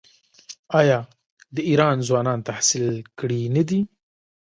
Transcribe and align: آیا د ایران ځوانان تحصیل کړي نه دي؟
آیا 0.79 0.99
د 1.55 1.57
ایران 1.69 1.97
ځوانان 2.07 2.39
تحصیل 2.49 2.87
کړي 3.19 3.41
نه 3.55 3.63
دي؟ 3.69 3.79